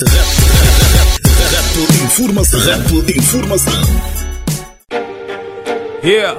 [0.00, 2.60] Rap informação.
[2.60, 3.72] Rap informação.
[6.04, 6.38] Yeah.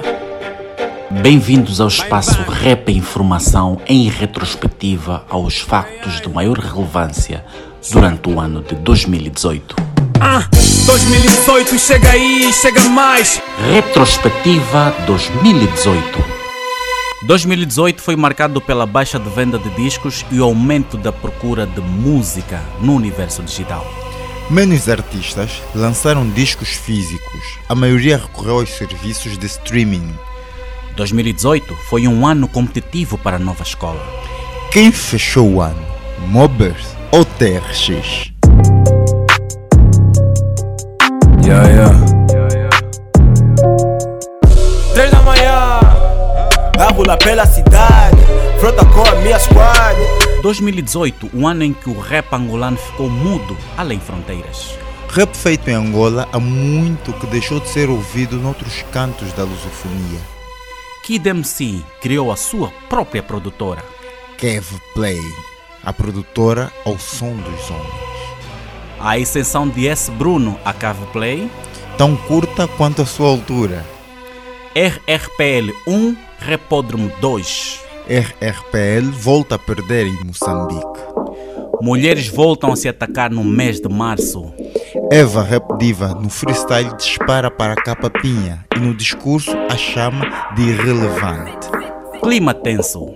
[1.20, 7.44] Bem-vindos ao espaço Rap Informação em retrospectiva aos factos de maior relevância
[7.92, 9.76] durante o ano de 2018.
[10.18, 10.48] Ah,
[10.86, 13.42] 2018 chega aí, chega mais.
[13.70, 16.39] Retrospectiva 2018.
[17.22, 21.80] 2018 foi marcado pela baixa de venda de discos e o aumento da procura de
[21.80, 23.86] música no universo digital.
[24.48, 30.12] Menos artistas lançaram discos físicos, a maioria recorreu aos serviços de streaming.
[30.96, 34.00] 2018 foi um ano competitivo para a nova escola.
[34.72, 35.86] Quem fechou o ano?
[36.26, 38.32] Mobbers ou TRX?
[41.44, 42.09] Yeah, yeah.
[47.00, 48.18] Rolar pela cidade,
[48.60, 49.98] frota com a minha squad.
[50.42, 54.78] 2018, o ano em que o rap angolano ficou mudo além fronteiras.
[55.08, 60.20] Rap feito em Angola há muito que deixou de ser ouvido noutros cantos da lusofonia.
[61.02, 63.82] Kid MC criou a sua própria produtora.
[64.36, 65.22] Kev Play,
[65.82, 67.94] a produtora ao som dos homens.
[69.00, 70.10] A exceção de S.
[70.10, 71.50] Bruno a Cave Play,
[71.96, 73.86] Tão curta quanto a sua altura.
[74.74, 77.80] RRPL 1, Repódromo 2.
[78.08, 81.00] RRPL volta a perder em Moçambique.
[81.82, 84.52] Mulheres voltam a se atacar no mês de março.
[85.12, 90.24] Eva Rap Diva no freestyle dispara para a capa pinha e no discurso a chama
[90.56, 91.68] de irrelevante.
[92.22, 93.12] Clima tenso.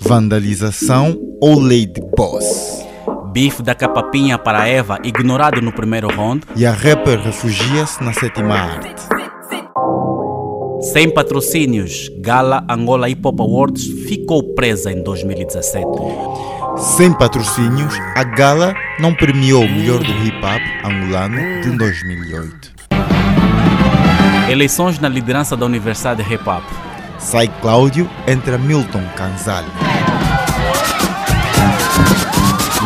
[0.00, 2.86] Vandalização ou Lady Boss.
[3.32, 6.46] Bife da capapinha para Eva ignorado no primeiro round.
[6.56, 9.02] E a rapper refugia-se na sétima arte.
[10.82, 15.86] Sem patrocínios, Gala Angola Hip Hop Awards ficou presa em 2017.
[16.96, 22.72] Sem patrocínios, a gala não premiou o melhor do hip hop angolano de 2008.
[24.50, 26.64] Eleições na liderança da Universidade Hip Hop.
[27.16, 29.70] Sai Cláudio entra Milton Canzali.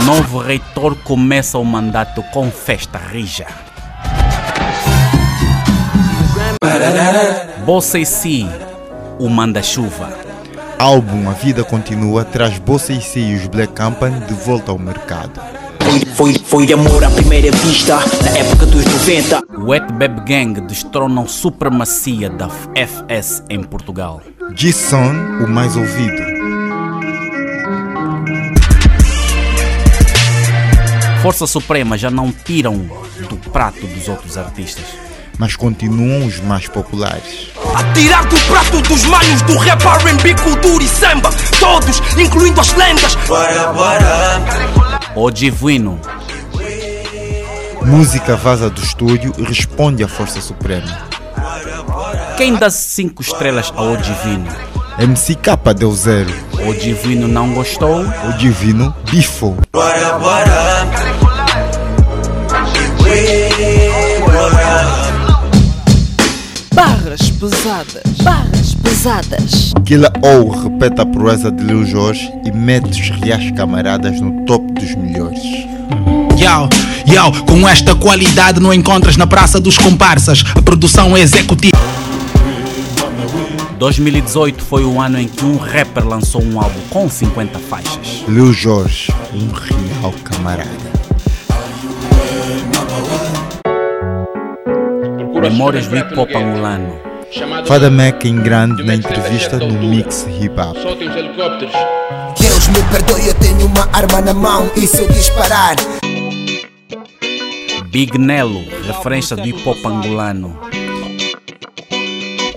[0.04, 3.47] Novo reitor começa o mandato com festa rija.
[7.66, 8.47] Bossa e Si,
[9.19, 10.16] o manda-chuva.
[10.78, 14.78] Álbum A Vida Continua traz Bossa e Si e os Black Company de volta ao
[14.78, 15.41] mercado.
[15.81, 19.43] Foi, foi, foi de amor à primeira vista, na época dos 90.
[19.65, 24.22] Wet Bab Gang destronam supremacia da FS em Portugal.
[24.55, 26.22] G-Son, o mais ouvido.
[31.21, 32.88] Força Suprema já não tiram
[33.28, 35.06] do prato dos outros artistas.
[35.38, 37.50] Mas continuam os mais populares.
[37.74, 41.30] A tirar do prato dos malhos do rap, R&B, cultura e samba.
[41.58, 43.16] Todos, incluindo as lendas.
[45.14, 46.00] O Divino,
[47.86, 51.06] Música vaza do estúdio e responde à Força Suprema.
[52.36, 54.48] quem dá cinco estrelas ao Divino?
[54.98, 56.30] MC K deu zero.
[56.66, 59.56] O Divino não gostou, O Divino bifou.
[59.72, 61.16] Barras
[67.36, 68.02] pesadas.
[68.22, 69.72] Barras pesadas.
[69.84, 74.72] Killa O repete a proeza de Lil Jorge e mete os reais camaradas no top
[74.72, 75.42] dos melhores.
[76.38, 76.69] Yau,
[77.08, 80.44] yau, com esta qualidade não encontras na praça dos comparsas.
[80.54, 81.76] A produção é executiva.
[83.78, 88.25] 2018 foi o ano em que um rapper lançou um álbum com 50 faixas.
[88.26, 90.96] Lil Jorge, um real camarada.
[95.41, 97.06] Memórias do hip hop angolano.
[97.66, 100.76] Fada Mac em grande na entrevista no Mix Hip Hop.
[102.41, 105.76] Deus me perdoe, eu tenho uma arma na mão e se eu disparar,
[107.91, 110.58] Big Nelo, referência do hip hop angolano.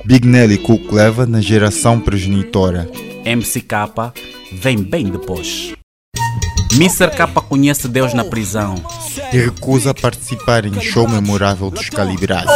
[0.05, 2.89] Big Nelly Cook leva na geração progenitora.
[3.25, 4.13] MCK
[4.51, 5.73] vem bem depois.
[6.73, 7.09] Mr.
[7.09, 8.75] K conhece Deus na prisão.
[9.33, 12.51] E recusa participar em show memorável dos calibrados.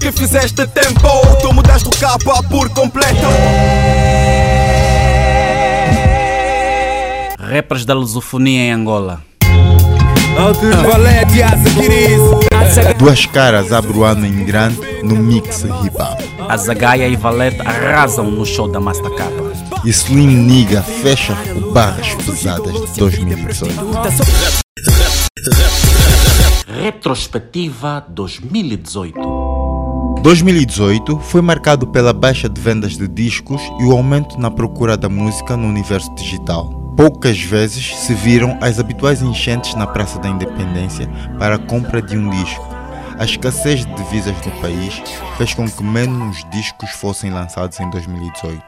[0.00, 1.08] Que fizeste tempo.
[1.40, 3.26] Tu mudaste o capa por completo.
[7.38, 9.22] Rappers da lusofonia em Angola.
[12.98, 16.20] Duas caras abre o ano em grande no Mix Hip Hop.
[16.48, 19.24] A Zagaia e Valete arrasam no show da Master K.
[19.84, 23.74] E Slim Niga fecha o Barras Pesadas de 2018.
[26.68, 29.45] Retrospectiva 2018.
[30.26, 35.08] 2018 foi marcado pela baixa de vendas de discos e o aumento na procura da
[35.08, 36.68] música no universo digital.
[36.96, 41.08] Poucas vezes se viram as habituais enchentes na Praça da Independência
[41.38, 42.66] para a compra de um disco.
[43.16, 45.00] A escassez de divisas no país
[45.38, 48.60] fez com que menos discos fossem lançados em 2018.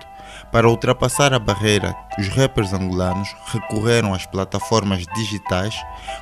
[0.53, 5.75] Para ultrapassar a barreira, os rappers angolanos recorreram às plataformas digitais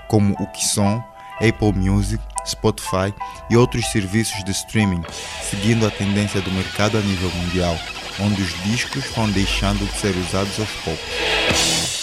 [0.09, 1.05] como o Kisson,
[1.37, 3.13] Apple Music, Spotify
[3.51, 5.03] e outros serviços de streaming,
[5.43, 7.77] seguindo a tendência do mercado a nível mundial,
[8.21, 11.97] onde os discos vão deixando de ser usados aos poucos.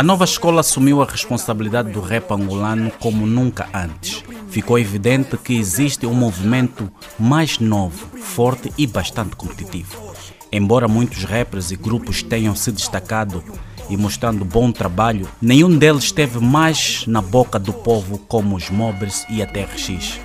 [0.00, 4.24] A nova escola assumiu a responsabilidade do rap angolano como nunca antes.
[4.48, 10.09] Ficou evidente que existe um movimento mais novo, forte e bastante competitivo.
[10.52, 13.42] Embora muitos rappers e grupos tenham se destacado
[13.88, 19.24] e mostrando bom trabalho, nenhum deles esteve mais na boca do povo como os Mobbers
[19.28, 20.18] e a TRX.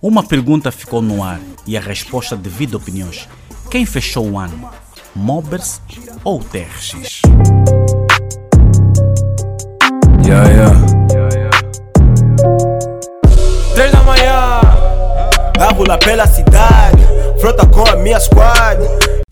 [0.00, 3.28] Uma pergunta ficou no ar e a resposta divide opiniões.
[3.70, 4.70] Quem fechou o ano?
[5.14, 5.80] Mobbers
[6.22, 7.22] ou TRX?
[10.24, 10.86] Yeah, yeah.
[13.74, 14.60] Três da manhã,
[16.04, 16.89] pela cidade,
[17.40, 18.78] frota com a minha squad.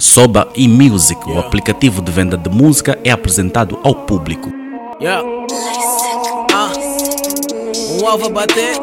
[0.01, 4.51] Soba e Music, o aplicativo de venda de música, é apresentado ao público.
[5.01, 5.23] Yeah.
[6.53, 6.73] Ah.
[8.01, 8.79] Um alvo bater.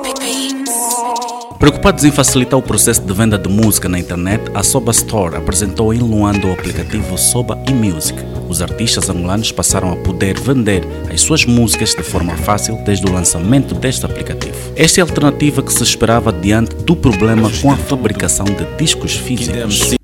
[1.57, 5.91] Preocupados em facilitar o processo de venda de música na internet, a Soba Store apresentou
[5.93, 8.34] em Luanda o aplicativo Soba e Music.
[8.47, 13.11] Os artistas angolanos passaram a poder vender as suas músicas de forma fácil desde o
[13.11, 14.55] lançamento deste aplicativo.
[14.75, 19.15] Esta é a alternativa que se esperava diante do problema com a fabricação de discos
[19.15, 19.95] físicos.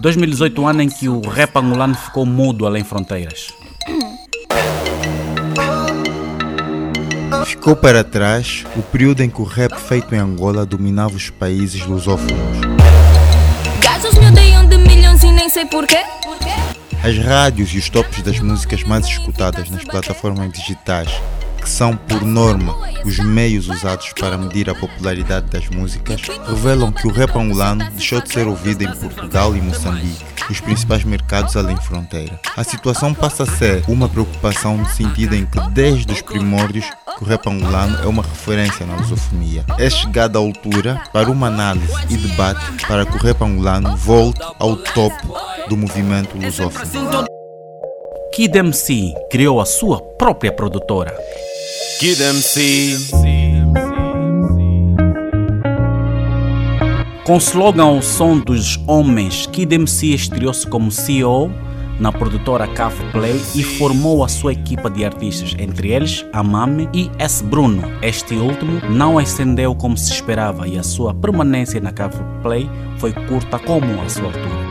[0.00, 3.52] 2018, ano em que o rap angolano ficou mudo além fronteiras.
[7.44, 11.84] Ficou para trás o período em que o rap feito em Angola dominava os países
[11.84, 12.67] lusófonos.
[15.48, 16.04] Nem sei porquê.
[17.02, 21.10] As rádios e os tops das músicas mais escutadas nas plataformas digitais,
[21.58, 27.06] que são, por norma, os meios usados para medir a popularidade das músicas, revelam que
[27.06, 31.80] o rap angolano deixou de ser ouvido em Portugal e Moçambique, os principais mercados além
[31.80, 32.38] fronteira.
[32.54, 36.84] A situação passa a ser uma preocupação no sentido em que, desde os primórdios,
[37.18, 39.64] que o rap angolano é uma referência na lusofonia.
[39.76, 44.40] É chegada a altura para uma análise e debate para que o rap angolano volte
[44.56, 45.34] ao topo
[45.68, 47.26] do movimento lusófono.
[48.32, 51.12] Kid MC criou a sua própria produtora.
[51.98, 52.96] Kid MC.
[57.24, 61.50] Com o slogan O Som dos Homens, Kid MC estreou-se como CEO
[61.98, 67.10] na produtora Cave Play e formou a sua equipa de artistas, entre eles Amame e
[67.18, 67.42] S.
[67.42, 67.82] Bruno.
[68.02, 72.68] Este último não ascendeu como se esperava e a sua permanência na Cave Play
[72.98, 74.68] foi curta como a sua altura.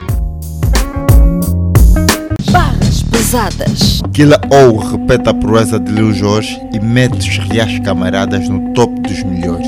[2.51, 4.01] Barras pesadas.
[4.13, 9.01] Killa O repete a proeza de Lil Jorge e mete os reais camaradas no top
[9.01, 9.67] dos melhores.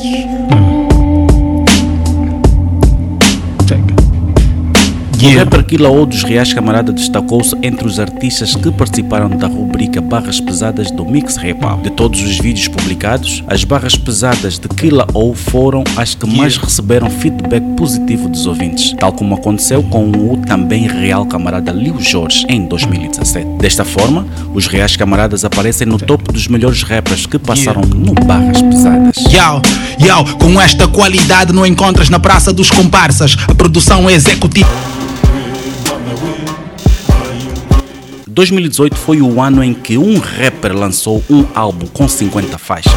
[5.21, 9.99] O rapper Killa O dos Reais Camarada destacou-se entre os artistas que participaram da rubrica
[9.99, 11.83] Barras Pesadas do Mix Hop.
[11.83, 16.55] De todos os vídeos publicados, as barras pesadas de Killa O foram as que mais
[16.55, 22.45] receberam feedback positivo dos ouvintes, tal como aconteceu com o também real camarada Lil Jorge
[22.47, 23.57] em 2017.
[23.57, 28.61] Desta forma, os Reais Camaradas aparecem no topo dos melhores rappers que passaram no Barras
[28.61, 29.17] Pesadas.
[29.33, 29.61] Yau,
[30.01, 33.35] yau, com esta qualidade não encontras na praça dos comparsas.
[33.49, 34.98] A produção é executiva.
[38.29, 42.93] 2018 foi o ano em que um rapper lançou um álbum com 50 faixas.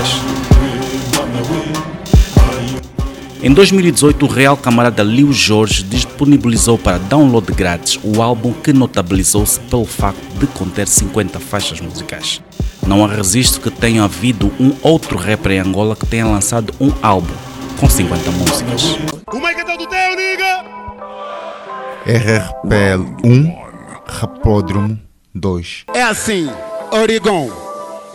[3.43, 9.59] Em 2018, o real camarada Lil Jorge disponibilizou para download grátis o álbum que notabilizou-se
[9.59, 12.43] pelo facto de conter 50 faixas musicais.
[12.87, 16.93] Não há registro que tenha havido um outro rapper em Angola que tenha lançado um
[17.03, 17.35] álbum
[17.81, 18.99] com 50 músicas.
[19.25, 20.65] Como é que tá do teu, nigga?
[22.05, 23.55] RRPL 1,
[24.07, 25.85] Rapódromo 2.
[25.95, 26.49] É assim,
[26.91, 27.51] Oregon.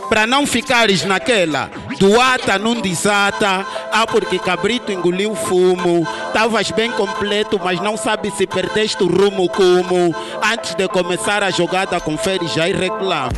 [0.08, 1.70] Para não ficares naquela
[2.00, 8.30] do ata não desata, ah porque cabrito engoliu fumo, estavas bem completo, mas não sabe
[8.30, 10.14] se perdeste o rumo como.
[10.42, 13.32] Antes de começar a jogada, confere já e reclama.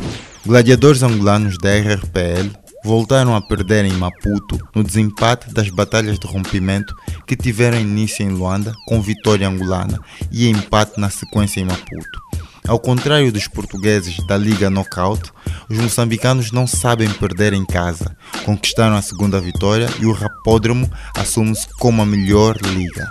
[0.45, 2.51] Gladiadores angolanos da RRPL
[2.83, 6.95] voltaram a perder em Maputo no desempate das batalhas de rompimento
[7.27, 9.99] que tiveram início em Luanda com vitória angolana
[10.31, 12.30] e empate na sequência em Maputo.
[12.67, 15.31] Ao contrário dos portugueses da Liga Knockout,
[15.69, 18.15] os moçambicanos não sabem perder em casa.
[18.45, 23.09] Conquistaram a segunda vitória e o Rapódromo assume-se como a melhor liga.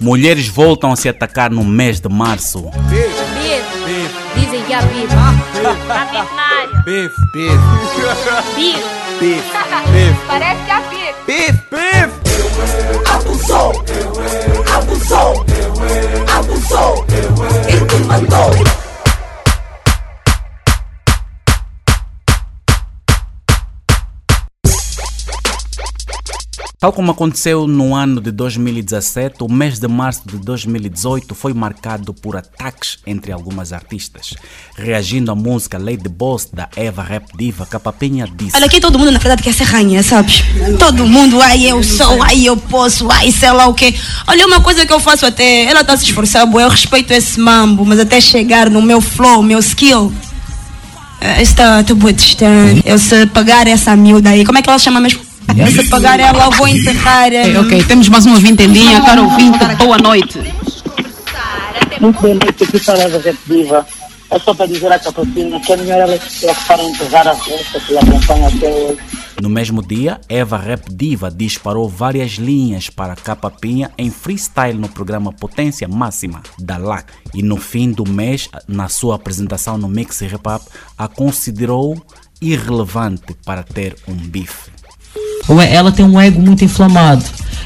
[0.00, 2.62] Mulheres voltam a se atacar no mês de março.
[2.88, 3.28] Beef.
[3.84, 4.12] Beef.
[4.34, 5.10] Dizem que há beef.
[6.84, 7.12] Beef.
[7.34, 7.58] Beef.
[9.20, 10.16] Beef.
[10.26, 11.16] Parece que há beef.
[11.26, 11.56] Beef.
[11.70, 13.27] Beef.
[26.80, 32.14] Tal como aconteceu no ano de 2017, o mês de março de 2018 foi marcado
[32.14, 34.34] por ataques entre algumas artistas.
[34.76, 39.10] Reagindo à música Lady Boss da Eva Rap Diva, Capapinha disse: Olha, aqui todo mundo
[39.10, 40.44] na verdade quer ser rainha, sabes?
[40.78, 43.92] Todo mundo, ai eu sou, ai eu posso, ai sei lá o quê.
[44.28, 47.84] Olha, uma coisa que eu faço até, ela está se esforçando, eu respeito esse mambo,
[47.84, 50.12] mas até chegar no meu flow, meu skill.
[51.20, 52.82] eh, Está tudo distante.
[52.86, 55.26] Eu se pagar essa miúda aí, como é que ela chama mesmo?
[55.56, 57.32] Eu se pagar ela, eu vou enterrar.
[57.32, 59.00] eh, Ok, temos mais um ouvinte em linha.
[59.02, 60.38] Caro ouvinte, boa noite.
[62.00, 63.86] Muito bem, noite aqui para a Diva.
[64.30, 67.34] É só para dizer à Capacinha que é melhor ela se preocupar em enterrar a
[67.34, 68.98] festa que a acompanha até hoje.
[69.40, 74.88] No mesmo dia, Eva Rap Diva disparou várias linhas para Capa Pinha em freestyle no
[74.88, 80.20] programa Potência Máxima da LAC e no fim do mês, na sua apresentação no Mix
[80.20, 80.62] Hip Hop,
[80.98, 81.96] a considerou
[82.42, 84.70] irrelevante para ter um bife.
[85.48, 87.24] Ué, ela tem um ego muito inflamado.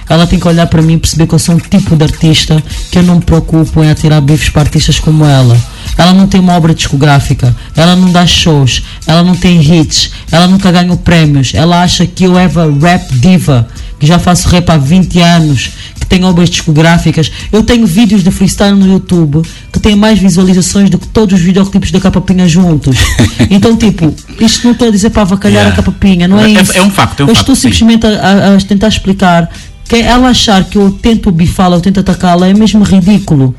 [0.09, 2.63] Ela tem que olhar para mim e perceber que eu sou um tipo de artista
[2.91, 5.57] que eu não me preocupo em atirar bifes para artistas como ela.
[5.97, 10.47] Ela não tem uma obra discográfica, ela não dá shows, ela não tem hits, ela
[10.47, 11.53] nunca ganhou prémios.
[11.55, 13.69] Ela acha que eu Eva Rap Diva,
[14.03, 17.31] que já faço rap há 20 anos, que tenho obras discográficas.
[17.53, 19.43] Eu tenho vídeos de freestyle no YouTube
[19.73, 22.97] que têm mais visualizações do que todos os videoclipes da Capapinha juntos.
[23.49, 25.73] Então, tipo, isto não estou a dizer para avacalhar Yeah.
[25.73, 26.73] a Capapinha, não é, É- isso.
[26.77, 27.61] é um facto, é um Eu facto, estou sim.
[27.71, 29.49] simplesmente a, a- a tentar explicar
[29.89, 33.55] que ela achar que eu tento bifá-la, eu tento atacá-la, é mesmo ridículo.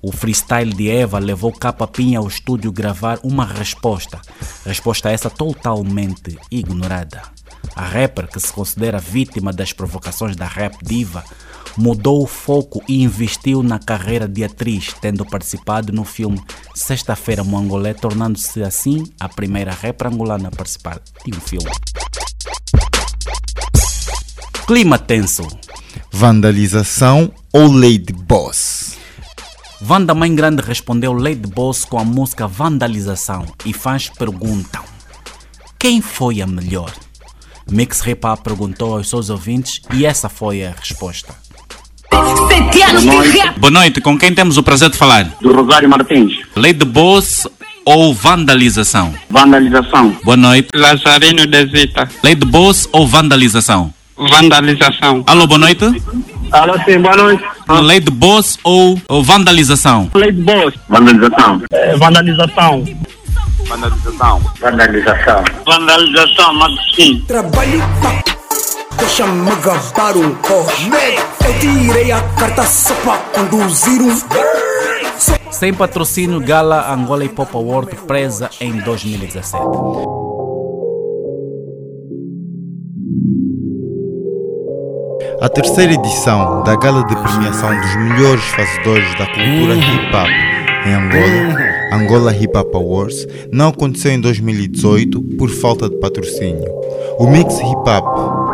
[0.00, 4.18] O freestyle de Eva levou Capa Pinha ao estúdio gravar uma resposta.
[4.64, 7.33] Resposta essa totalmente ignorada.
[7.76, 11.24] A rapper, que se considera vítima das provocações da rap diva,
[11.76, 16.40] mudou o foco e investiu na carreira de atriz, tendo participado no filme
[16.74, 21.70] Sexta-feira Mongolé, tornando-se assim a primeira rapper angolana a participar de um filme.
[24.66, 25.46] Clima tenso.
[26.10, 28.96] Vandalização ou Lady Boss?
[29.86, 34.82] Wanda Mãe Grande respondeu Lady Boss com a música Vandalização e fãs perguntam:
[35.78, 36.94] Quem foi a melhor?
[37.70, 41.34] Mix Hip Hop perguntou aos seus ouvintes e essa foi a resposta.
[42.48, 43.58] Sete anos de rap.
[43.58, 45.24] Boa noite, com quem temos o prazer de falar?
[45.40, 46.32] Do Rosário Martins.
[46.54, 47.48] Lady Boss
[47.84, 49.12] ou Vandalização?
[49.28, 50.16] Vandalização.
[50.22, 50.68] Boa noite.
[50.74, 52.08] Lazarino Desita.
[52.22, 53.92] Lady Boss ou Vandalização?
[54.16, 55.24] Vandalização.
[55.26, 55.84] Alô, boa noite.
[56.52, 57.42] Alô, sim, boa noite.
[57.66, 60.08] Lady Boss ou, ou Vandalização?
[60.14, 60.74] Lady Boss.
[60.88, 61.62] Vandalização.
[61.98, 62.84] vandalização.
[63.74, 64.40] Vandalização.
[64.60, 65.44] Vandalização.
[65.66, 67.24] Vandalização, mas sim.
[67.26, 68.22] Trabalho pa
[68.96, 70.96] Deixa-me gabar um cosme
[71.44, 74.16] Eu tirei a carta só pra conduzir um
[75.50, 79.56] Sem patrocínio, Gala Angola Hip Hop Award presa em 2017.
[85.40, 90.54] A terceira edição da gala de premiação dos melhores fazedores da cultura hip hop
[90.86, 96.70] em Angola, Angola Hip Hop Awards, não aconteceu em 2018 por falta de patrocínio.
[97.18, 98.44] O Mix Hip Hop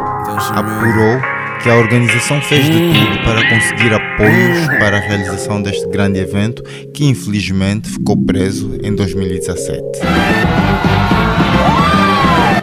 [0.55, 1.21] apurou
[1.63, 6.63] que a organização fez de tudo para conseguir apoios para a realização deste grande evento,
[6.95, 9.83] que infelizmente ficou preso em 2017.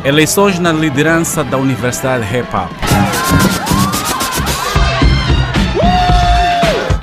[0.04, 2.72] Eleições na liderança da Universidade Hip Hop.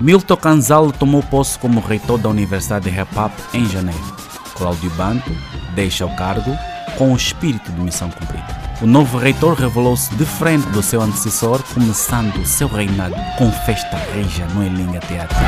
[0.05, 4.05] Milton Canzalo tomou posse como reitor da Universidade Hip Hop em janeiro.
[4.55, 5.35] Cláudio Banto
[5.75, 6.55] deixa o cargo
[6.99, 8.47] com o espírito de missão cumprida.
[8.83, 13.97] O novo reitor revelou-se de frente do seu antecessor, começando o seu reinado com festa
[14.13, 15.39] reja no Elinga Teatro.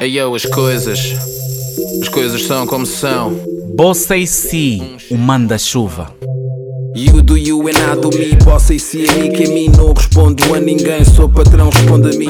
[0.00, 1.00] Ei yo, as coisas.
[2.00, 3.32] As coisas são como são.
[3.74, 6.17] Bossa e si, o manda-chuva.
[6.98, 8.34] You do you and I do me.
[8.44, 11.04] Bossa e si, é que mim não respondo a ninguém.
[11.04, 12.28] Sou patrão, responde a mim.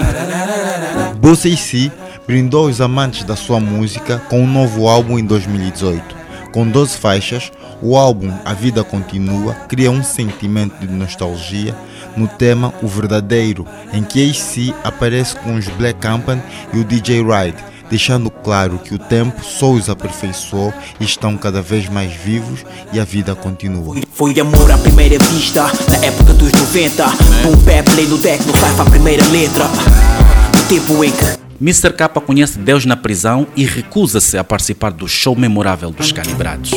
[1.18, 1.90] Bossa si
[2.26, 6.14] brindou os amantes da sua música com um novo álbum em 2018.
[6.52, 11.74] Com 12 faixas, O álbum A Vida Continua cria um sentimento de nostalgia
[12.14, 16.42] no tema O Verdadeiro, em que AC aparece com os Black Company
[16.74, 17.56] e o DJ Ride,
[17.90, 23.00] deixando claro que o tempo só os aperfeiçoou e estão cada vez mais vivos e
[23.00, 23.96] a vida continua.
[24.12, 27.04] Foi amor à primeira vista, na época dos 90.
[27.44, 29.64] Num pé play no deck, no a primeira letra.
[29.64, 31.92] O tempo em que Mr.
[31.92, 36.70] K conhece Deus na prisão e recusa-se a participar do show memorável dos Calibrados.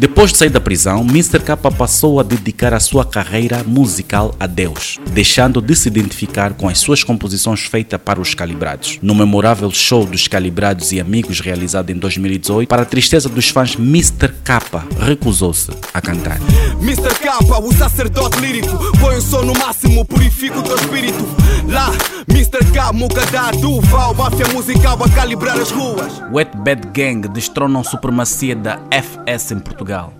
[0.00, 1.40] Depois de sair da prisão, Mr.
[1.40, 6.70] K passou a dedicar a sua carreira musical a Deus, deixando de se identificar com
[6.70, 8.98] as suas composições feitas para os Calibrados.
[9.02, 13.74] No memorável show dos Calibrados e Amigos realizado em 2018, para a tristeza dos fãs,
[13.74, 14.32] Mr.
[14.42, 16.40] K recusou-se a cantar.
[16.80, 17.14] Mr.
[17.20, 21.26] K, o sacerdote lírico, põe o som no máximo, purifica o teu espírito.
[21.70, 21.90] Lá,
[22.28, 22.72] Mr.
[22.72, 26.20] K, Mukadá, Duval, máfia musical a calibrar as ruas.
[26.32, 30.12] Wet Bad Gang destronam supremacia da FS em Portugal.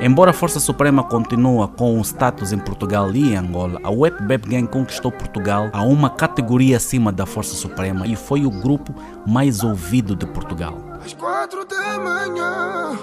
[0.00, 4.22] Embora a Força Suprema continue com o status em Portugal e em Angola, a Wet
[4.22, 8.94] Bab Gang conquistou Portugal a uma categoria acima da Força Suprema e foi o grupo
[9.26, 10.78] mais ouvido de Portugal.
[11.04, 12.96] Às quatro da manhã,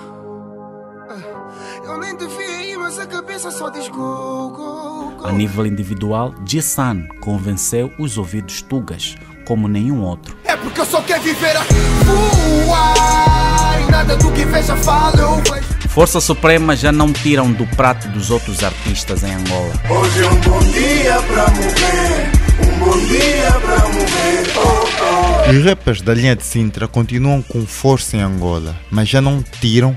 [1.84, 5.28] eu nem te vi, mas a cabeça só diz go, go, go.
[5.28, 10.36] A nível individual, G-Sun convenceu os ouvidos tugas como nenhum outro.
[10.44, 11.66] É porque eu só quero viver a
[13.80, 15.76] e nada do que veja fala eu vejo.
[15.90, 19.74] Força Suprema já não tiram do prato dos outros artistas em Angola.
[19.90, 24.44] Hoje é um bom dia para morrer, um bom dia para morrer.
[24.58, 25.52] Oh, oh.
[25.52, 29.96] Os rappers da linha de Sintra continuam com força em Angola, mas já não tiram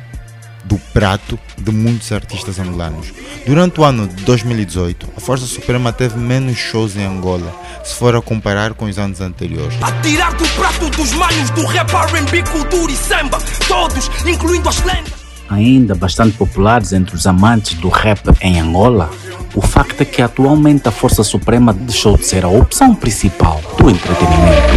[0.69, 3.13] do prato de muitos artistas angolanos.
[3.47, 7.51] Durante o ano de 2018, a Força Suprema teve menos shows em Angola,
[7.83, 9.77] se for a comparar com os anos anteriores.
[9.83, 14.85] A tirar do prato dos manos do rap, R&B, cultura e samba, todos, incluindo as
[14.85, 15.15] lendas.
[15.49, 19.11] Ainda bastante populares entre os amantes do rap em Angola,
[19.55, 23.89] o facto é que atualmente a Força Suprema deixou de ser a opção principal do
[23.89, 24.69] entretenimento.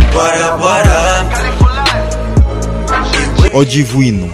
[3.54, 4.34] Odivuino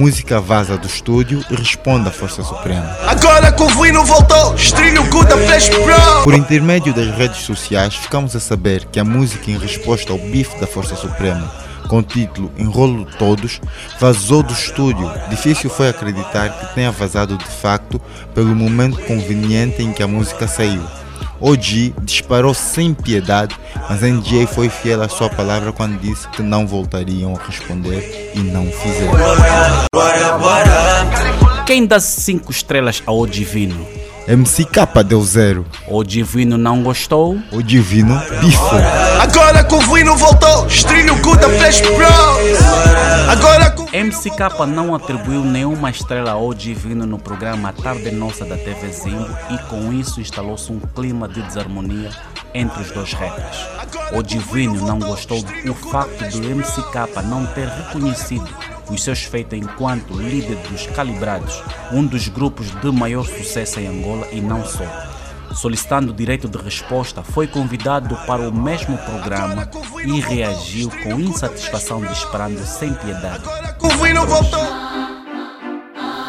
[0.00, 2.96] Música vaza do estúdio e responde à Força Suprema.
[3.06, 6.24] Agora que o Vuino voltou, estrilho Guda Flash Pro.
[6.24, 10.58] Por intermédio das redes sociais, ficamos a saber que a música em resposta ao bife
[10.58, 11.52] da Força Suprema,
[11.86, 13.60] com o título Enrolo Todos,
[14.00, 15.12] vazou do estúdio.
[15.28, 18.00] Difícil foi acreditar que tenha vazado de facto
[18.34, 20.82] pelo momento conveniente em que a música saiu.
[21.40, 23.56] OG disparou sem piedade,
[23.88, 28.40] mas NJ foi fiel à sua palavra quando disse que não voltariam a responder e
[28.40, 29.14] não fizeram.
[31.66, 33.86] Quem dá 5 estrelas ao Divino?
[34.28, 35.66] MCK deu zero.
[35.88, 37.38] O Divino não gostou.
[37.50, 38.78] O Divino bifou.
[39.20, 43.09] Agora que o Divino voltou, estrilho Guda Flash Pro.
[43.30, 48.90] Agora que MCK não atribuiu nenhuma estrela ao Divino no programa Tarde Nossa da TV
[48.90, 52.10] Zimbo e com isso instalou-se um clima de desarmonia
[52.52, 53.56] entre os dois rappers.
[54.12, 58.48] O Divino não gostou do facto do MCK não ter reconhecido
[58.90, 61.62] os seus feitos enquanto líder dos Calibrados,
[61.92, 65.09] um dos grupos de maior sucesso em Angola e não só.
[65.54, 69.68] Solicitando direito de resposta, foi convidado para o mesmo programa
[70.04, 73.44] e reagiu com insatisfação, disparando sem piedade.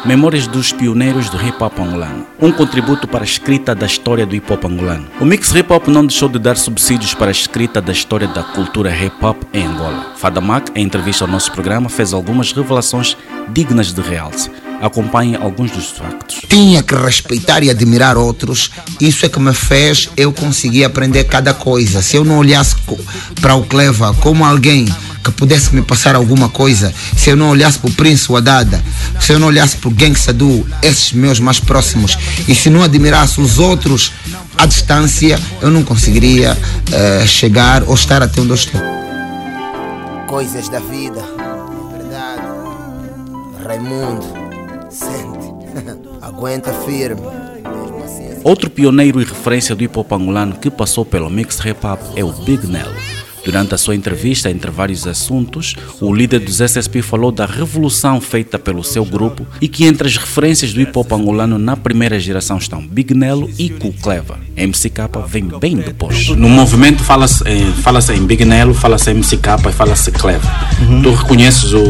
[0.04, 2.26] Memórias dos pioneiros do hip hop angolano.
[2.40, 5.06] Um contributo para a escrita da história do hip hop angolano.
[5.20, 8.42] O Mix Hip Hop não deixou de dar subsídios para a escrita da história da
[8.42, 10.12] cultura hip hop em Angola.
[10.16, 13.16] Fadamak, em entrevista ao nosso programa, fez algumas revelações
[13.52, 14.50] dignas de realce.
[14.82, 16.40] Acompanhe alguns dos factos.
[16.48, 18.68] Tinha que respeitar e admirar outros.
[19.00, 22.02] Isso é que me fez eu conseguir aprender cada coisa.
[22.02, 22.74] Se eu não olhasse
[23.40, 24.86] para o Cleva como alguém
[25.22, 28.82] que pudesse me passar alguma coisa, se eu não olhasse para o Prince Wadada,
[29.20, 32.18] se eu não olhasse para o Gangsta Du, esses meus mais próximos,
[32.48, 34.12] e se não admirasse os outros
[34.58, 38.80] à distância, eu não conseguiria uh, chegar ou estar até onde eu estou.
[40.26, 41.22] Coisas da vida,
[41.92, 42.42] verdade.
[43.64, 44.41] Raimundo,
[44.92, 45.48] sente,
[46.20, 47.22] aguenta firme.
[48.44, 52.24] Outro pioneiro e referência do hip hop angolano que passou pelo mix hip hop é
[52.24, 52.94] o Big Nelo.
[53.44, 58.56] Durante a sua entrevista, entre vários assuntos, o líder dos SSP falou da revolução feita
[58.56, 62.58] pelo seu grupo e que entre as referências do hip hop angolano na primeira geração
[62.58, 64.36] estão Big Nelo e Cool Clever.
[64.56, 66.28] MCK vem bem depois.
[66.28, 70.50] No movimento fala-se eh, fala em Big Nelo, fala-se MCK e fala-se Clever.
[70.80, 71.02] Uhum.
[71.02, 71.82] Tu reconheces o,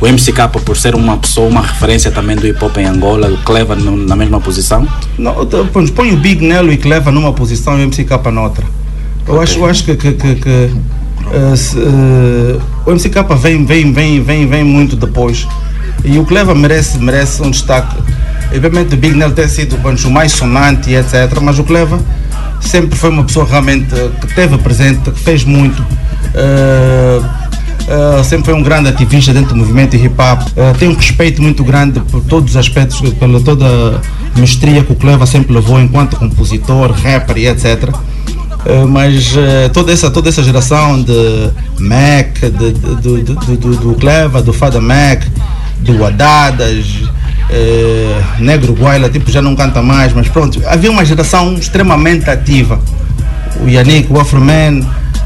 [0.00, 3.38] o MCK, por ser uma pessoa, uma referência também do hip hop em Angola, o
[3.38, 4.86] Cleva na mesma posição?
[5.18, 5.34] Não,
[5.72, 8.64] põe- o Big Nelo e que leva numa posição e o MCK noutra.
[9.26, 10.70] Eu acho, eu acho que, que, que, que,
[11.32, 15.48] eh, se, eh, o MCK vem, vem, vem, vem, vem muito depois.
[16.04, 17.96] E o Cleva merece, merece um destaque.
[18.54, 21.40] Obviamente o Big Nelo tem sido o mais sonante etc.
[21.42, 21.98] Mas o Cleva
[22.60, 25.84] sempre foi uma pessoa realmente eh, que teve presente, que fez muito.
[26.34, 27.20] Eh,
[27.86, 30.42] Uh, sempre foi um grande ativista dentro do movimento hip hop.
[30.42, 33.64] Uh, tem um respeito muito grande por todos os aspectos, pela toda
[34.34, 37.90] a mestria que o Cleva sempre levou enquanto compositor, rapper e etc.
[37.94, 43.94] Uh, mas uh, toda, essa, toda essa geração de Mac, de, de- do, do, do,
[43.94, 45.22] Cleva, do Fada Mac,
[45.78, 46.84] do Adadas,
[48.40, 52.80] Negro Guayla, tipo, já não canta mais, mas pronto, havia uma geração extremamente ativa
[53.60, 54.80] o Yannick, o Afroman.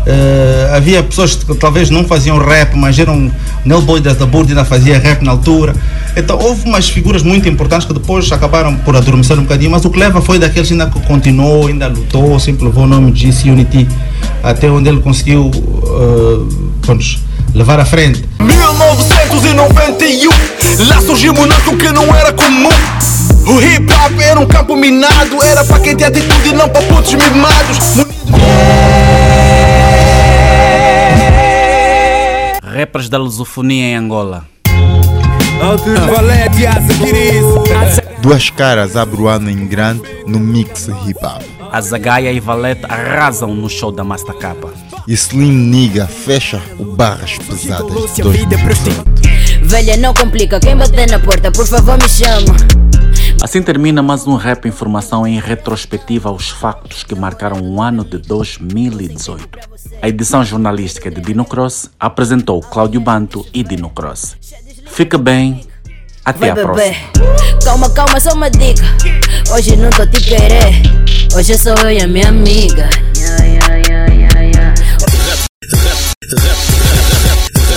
[0.07, 3.31] Eh, havia pessoas que talvez não faziam rap, mas eram.
[3.65, 5.75] Nel Boy da Burdi ainda fazia rap na altura.
[6.17, 9.91] Então houve umas figuras muito importantes que depois acabaram por adormecer um bocadinho, mas o
[9.91, 13.87] Cleva foi daqueles ainda que continuou, ainda lutou, sempre levou o nome de GC Unity
[14.43, 16.39] até onde ele conseguiu eh,
[16.81, 17.05] pronto,
[17.55, 18.25] levar à frente.
[18.41, 20.31] 1991
[20.89, 22.71] Lá surgiu um nosso que não era comum
[23.47, 26.83] O hip hop era um campo minado Era para quem tem atitude e não para
[26.83, 27.79] putos mimados
[32.73, 34.47] Rappers da lusofonia em Angola.
[38.23, 41.43] Duas caras abre o ano em grande no mix hip hop.
[41.73, 44.73] A Zagaia e Valete arrasam no show da Master Capa.
[45.09, 49.05] E Slim Niga fecha o Barras Pesadas de 2018.
[49.63, 50.61] Velha, não complica.
[50.61, 52.90] Quem bater na porta, por favor, me chama.
[53.43, 58.19] Assim termina mais um Rap Informação em retrospectiva aos factos que marcaram o ano de
[58.19, 59.49] 2018.
[60.03, 64.37] A edição jornalística de Dino Cross apresentou Cláudio Banto e Dino Cross.
[64.87, 65.67] Fica bem,
[66.23, 66.95] até Vai a próxima.
[67.65, 68.85] Calma, calma, só uma dica.
[69.55, 70.83] Hoje não tô te querer.
[71.35, 72.91] Hoje sou eu e a minha amiga.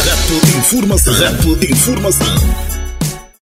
[0.03, 1.13] Rap informação.
[1.13, 2.72] Rap informação.